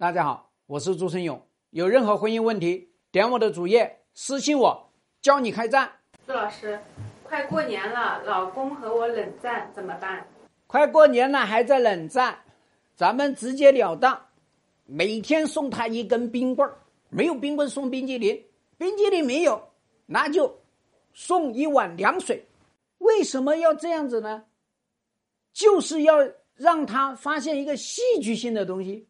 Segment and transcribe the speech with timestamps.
[0.00, 1.42] 大家好，我是朱生勇。
[1.70, 5.90] 有任何婚姻问题，点我的主页私信我，教你开战。
[6.24, 6.78] 朱老师，
[7.24, 10.24] 快过年了，老公和我冷战怎么办？
[10.68, 12.38] 快过年了还在冷战，
[12.94, 14.24] 咱们直截了当，
[14.84, 16.78] 每天送他一根冰棍儿，
[17.08, 18.40] 没有冰棍送冰激凌，
[18.76, 19.60] 冰激凌没有，
[20.06, 20.60] 那就
[21.12, 22.46] 送一碗凉水。
[22.98, 24.44] 为什么要这样子呢？
[25.52, 26.18] 就是要
[26.54, 29.08] 让他发现一个戏剧性的东西。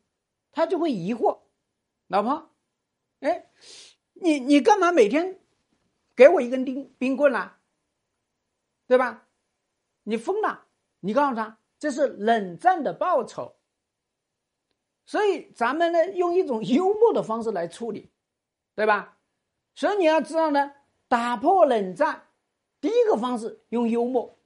[0.58, 1.42] 他就会疑惑，
[2.08, 2.50] 老婆，
[3.20, 3.48] 哎，
[4.14, 5.38] 你你干嘛每天
[6.16, 7.60] 给我一根冰冰棍啊？
[8.88, 9.28] 对吧？
[10.02, 10.66] 你疯了！
[10.98, 13.54] 你告诉他这是冷战的报酬。
[15.06, 18.10] 所以咱们呢，用一种幽默的方式来处理，
[18.74, 19.16] 对吧？
[19.76, 20.74] 所以你要知道呢，
[21.06, 22.26] 打破冷战，
[22.80, 24.36] 第一个方式用幽默，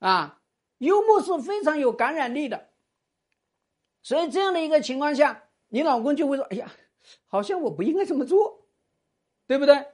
[0.00, 0.42] 啊，
[0.78, 2.71] 幽默是非常有感染力的。
[4.02, 6.72] 所以这样的一个情况下，你老公就会说：“哎呀，
[7.26, 8.66] 好像我不应该这么做，
[9.46, 9.86] 对不对？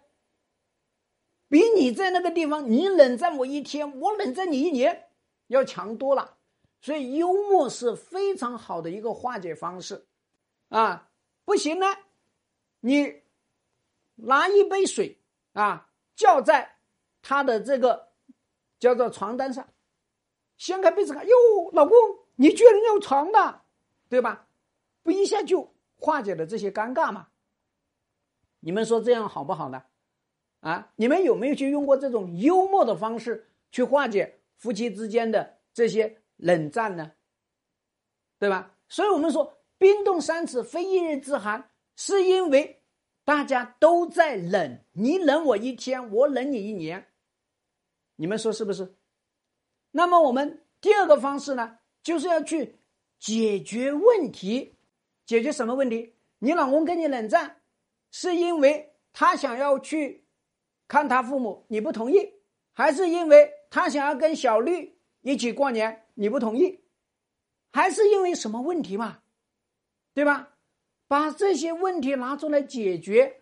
[1.48, 5.10] 比你在那个地方，你冷战我一天，我冷战你一年，
[5.48, 6.38] 要强多了。
[6.80, 10.06] 所以幽默是非常好的一个化解方式，
[10.68, 11.10] 啊，
[11.44, 11.86] 不行呢，
[12.80, 13.22] 你
[14.14, 15.20] 拿一杯水
[15.52, 16.76] 啊，浇在
[17.20, 18.08] 他的这个
[18.78, 19.68] 叫做床单上，
[20.56, 21.34] 掀开被子看，哟，
[21.72, 21.94] 老公，
[22.36, 23.62] 你居然尿床的。”
[24.08, 24.48] 对吧？
[25.02, 27.28] 不一下就化解了这些尴尬嘛？
[28.60, 29.82] 你们说这样好不好呢？
[30.60, 37.12] 啊，你们有没有去用过这种幽默的方式去化解夫妻之间的这些冷战呢？
[38.38, 38.74] 对吧？
[38.88, 42.82] 所以我们说冰冻三尺非一日之寒，是因为
[43.24, 47.06] 大家都在冷，你冷我一天，我冷你一年，
[48.16, 48.96] 你们说是不是？
[49.90, 52.77] 那么我们第二个方式呢，就是要去。
[53.18, 54.76] 解决问题，
[55.26, 56.14] 解决什么问题？
[56.38, 57.60] 你老公跟你冷战，
[58.10, 60.24] 是因为他想要去
[60.86, 62.34] 看他父母，你不同意，
[62.72, 66.80] 还是因为他想要跟小绿一起过年，你不同意，
[67.72, 69.18] 还是因为什么问题嘛？
[70.14, 70.50] 对吧？
[71.06, 73.40] 把这些问题拿出来解决，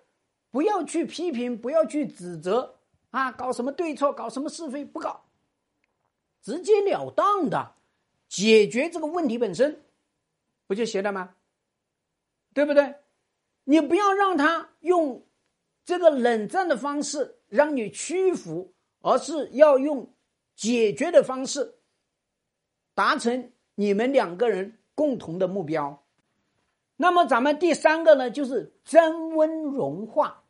[0.50, 2.78] 不要去批评，不要去指责
[3.10, 5.24] 啊，搞什么对错，搞什么是非，不搞，
[6.40, 7.74] 直截了当的。
[8.28, 9.82] 解决这个问题本身，
[10.66, 11.34] 不就行了吗？
[12.52, 12.94] 对不对？
[13.64, 15.26] 你不要让他用
[15.84, 20.12] 这个冷战的方式让你屈服，而是要用
[20.54, 21.74] 解决的方式
[22.94, 26.04] 达成你们两个人共同的目标。
[26.96, 30.44] 那么，咱们第三个呢，就是增温融化。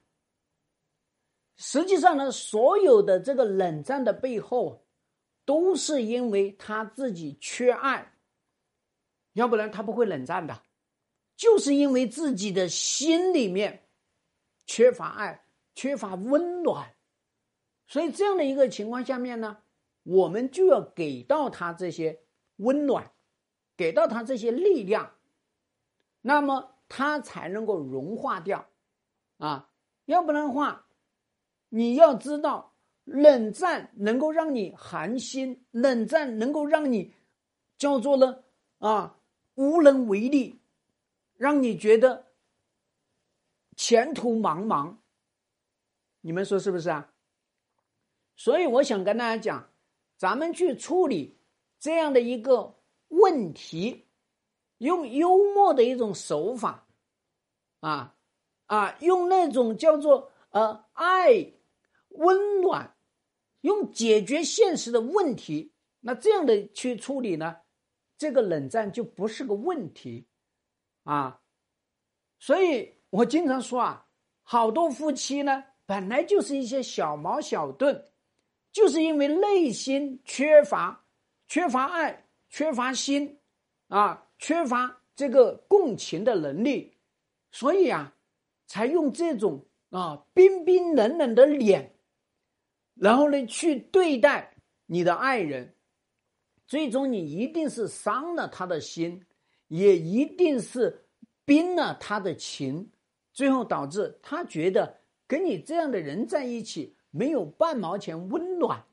[1.56, 4.86] 实际上呢，所有的这个冷战的背后。
[5.47, 8.12] 都是因为他自己缺爱，
[9.33, 10.61] 要不然他不会冷战的，
[11.37, 13.89] 就是因为自己的心里面
[14.67, 16.97] 缺乏爱，缺乏温暖，
[17.87, 19.59] 所以这样的一个情况下面呢，
[20.03, 22.21] 我们就要给到他这些
[22.56, 23.12] 温暖，
[23.77, 25.15] 给到他这些力量，
[26.23, 28.69] 那么他才能够融化掉，
[29.39, 29.71] 啊，
[30.06, 30.89] 要不然的话，
[31.69, 32.75] 你要知道。
[33.06, 37.15] 冷战能够让你寒心，冷战能够让你
[37.78, 38.43] 叫做呢
[38.78, 39.17] 啊
[39.55, 40.61] 无能为力，
[41.37, 42.27] 让你觉得
[43.77, 44.97] 前途茫茫。
[46.21, 47.12] 你们说是不是啊？
[48.34, 49.71] 所以我想跟大家讲，
[50.17, 51.38] 咱们去处理
[51.78, 52.75] 这样的一个
[53.09, 54.09] 问题，
[54.78, 56.88] 用幽默的一种手法，
[57.78, 58.17] 啊
[58.67, 61.53] 啊，用那种叫做呃爱
[62.09, 62.96] 温暖。
[63.66, 67.56] 用解决现实的问题，那这样的去处理呢？
[68.16, 70.28] 这个冷战就不是个问题，
[71.03, 71.43] 啊，
[72.38, 74.06] 所以我经常说啊，
[74.44, 78.05] 好多夫妻呢，本来就是一些小矛小盾，
[78.71, 81.05] 就是因为内心缺乏、
[81.49, 83.41] 缺乏爱、缺乏心，
[83.88, 86.96] 啊，缺乏这个共情的能力，
[87.50, 88.14] 所以啊，
[88.67, 91.95] 才用这种啊冰冰冷冷的脸。
[92.96, 94.56] 然后呢，去对待
[94.87, 95.75] 你的爱人，
[96.66, 99.25] 最终你一定是伤了他的心，
[99.69, 101.06] 也一定是
[101.44, 102.90] 冰了他的情，
[103.32, 108.84] 最后导致他觉得跟你这样的人在一起没有半毛钱温暖，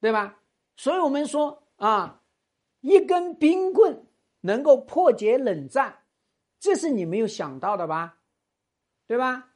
[0.00, 0.40] 对吧？
[0.76, 2.22] 所以我们说啊，
[2.80, 4.06] 一根冰棍
[4.40, 5.98] 能够破解冷战，
[6.58, 8.18] 这是你没有想到的吧？
[9.06, 9.50] 对吧？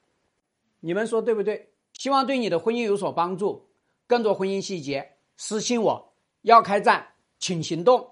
[0.80, 1.71] 你们说对不对？
[1.94, 3.68] 希望对你的婚姻有所帮助。
[4.06, 6.14] 更多婚姻细节，私信我。
[6.42, 8.11] 要开战，请行动。